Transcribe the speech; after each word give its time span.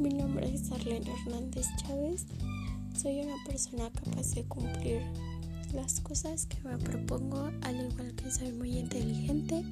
Marlene 0.00 1.10
Hernández 1.12 1.66
Chávez. 1.76 2.24
Soy 2.96 3.20
una 3.20 3.34
persona 3.44 3.90
capaz 3.90 4.34
de 4.34 4.44
cumplir 4.44 5.02
las 5.74 6.00
cosas 6.00 6.46
que 6.46 6.56
me 6.66 6.78
propongo, 6.78 7.50
al 7.60 7.90
igual 7.90 8.14
que 8.14 8.30
soy 8.30 8.50
muy 8.52 8.78
inteligente. 8.78 9.62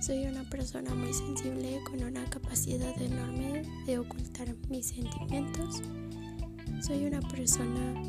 Soy 0.00 0.24
una 0.24 0.48
persona 0.48 0.94
muy 0.94 1.12
sensible 1.12 1.80
con 1.84 2.02
una 2.02 2.24
capacidad 2.30 2.96
enorme 3.02 3.62
de 3.84 3.98
ocultar 3.98 4.54
mis 4.70 4.86
sentimientos. 4.86 5.82
Soy 6.80 7.04
una 7.04 7.20
persona 7.28 8.02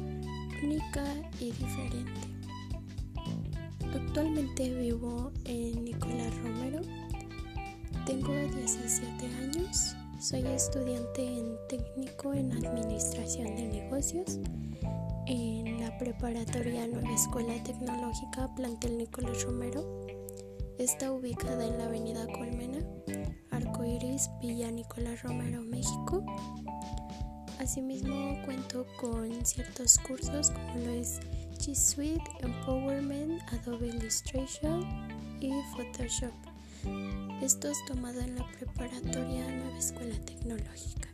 única 0.64 1.04
y 1.42 1.52
diferente. 1.52 2.22
Actualmente 3.94 4.74
vivo 4.76 5.34
en 5.44 5.84
Nicolás 5.84 6.34
Romero. 6.38 6.80
Tengo 8.06 8.34
17 8.34 9.26
años. 9.44 9.96
Soy 10.20 10.46
estudiante 10.48 11.26
en 11.26 11.49
técnico 12.00 12.34
en 12.34 12.54
Administración 12.54 13.56
de 13.58 13.68
Negocios 13.68 14.40
en 15.28 15.82
la 15.82 15.98
preparatoria 15.98 16.88
Nueva 16.88 17.14
Escuela 17.14 17.62
Tecnológica 17.64 18.48
Plantel 18.56 18.98
Nicolás 18.98 19.44
Romero. 19.44 20.08
Está 20.78 21.12
ubicada 21.12 21.66
en 21.66 21.78
la 21.78 21.86
avenida 21.86 22.26
Colmena, 22.28 22.80
Arcoiris, 23.52 24.30
Villa 24.42 24.72
Nicolás 24.72 25.24
Romero, 25.24 25.62
México. 25.62 26.24
Asimismo 27.60 28.42
cuento 28.46 28.86
con 29.02 29.46
ciertos 29.46 30.00
cursos 30.00 30.52
como 30.52 30.76
lo 30.86 30.92
es 30.92 31.20
G 31.58 31.76
Suite, 31.76 32.24
Empowerment, 32.40 33.42
Adobe 33.52 33.88
Illustration 33.88 34.86
y 35.42 35.52
Photoshop. 35.76 36.34
Estos 37.42 37.78
tomados 37.88 38.24
en 38.24 38.36
la 38.36 38.48
preparatoria 38.52 39.52
Nueva 39.52 39.78
Escuela 39.78 40.16
Tecnológica. 40.26 41.10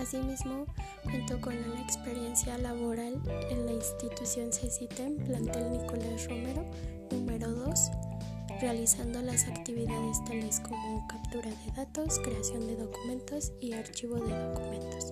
Asimismo, 0.00 0.64
cuento 1.02 1.38
con 1.42 1.54
una 1.54 1.82
experiencia 1.82 2.56
laboral 2.56 3.20
en 3.50 3.66
la 3.66 3.72
institución 3.72 4.50
CECITEM, 4.50 5.18
plantel 5.18 5.72
Nicolás 5.72 6.26
Romero, 6.26 6.64
número 7.10 7.50
2, 7.50 7.90
realizando 8.62 9.20
las 9.20 9.46
actividades 9.46 10.24
tales 10.24 10.60
como 10.60 11.06
captura 11.06 11.50
de 11.50 11.72
datos, 11.76 12.18
creación 12.20 12.66
de 12.66 12.76
documentos 12.76 13.52
y 13.60 13.74
archivo 13.74 14.16
de 14.16 14.32
documentos. 14.48 15.10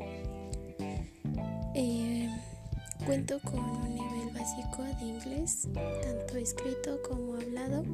Eh, 1.74 2.30
cuento 3.04 3.40
con 3.40 3.60
un 3.60 3.94
nivel 3.94 4.34
básico 4.34 4.84
de 4.84 5.04
inglés, 5.04 5.68
tanto 6.02 6.38
escrito 6.38 6.98
como 7.06 7.34
hablado 7.34 7.84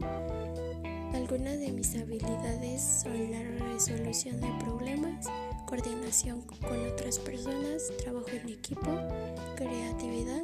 algunas 1.14 1.58
de 1.58 1.70
mis 1.70 1.94
habilidades 1.94 3.02
son 3.02 3.30
la 3.30 3.40
resolución 3.72 4.40
de 4.40 4.48
problemas, 4.64 5.26
coordinación 5.66 6.42
con 6.42 6.86
otras 6.92 7.18
personas, 7.18 7.92
trabajo 7.98 8.28
en 8.28 8.48
equipo, 8.48 8.90
creatividad, 9.56 10.42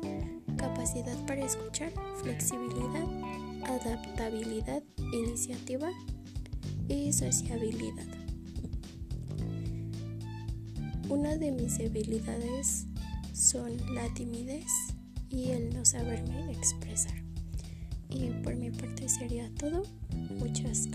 capacidad 0.56 1.16
para 1.26 1.44
escuchar, 1.44 1.92
flexibilidad, 2.22 3.06
adaptabilidad, 3.64 4.82
iniciativa 5.12 5.90
y 6.88 7.12
sociabilidad. 7.12 8.06
Una 11.08 11.36
de 11.36 11.50
mis 11.50 11.78
debilidades 11.78 12.86
son 13.32 13.76
la 13.94 14.12
timidez 14.14 14.70
y 15.28 15.50
el 15.50 15.74
no 15.74 15.84
saberme 15.84 16.52
expresar. 16.52 17.14
Y 18.08 18.30
por 18.42 18.54
mi 18.56 18.70
parte 18.70 19.08
sería 19.08 19.50
todo. 19.54 19.82
Muchas 20.38 20.86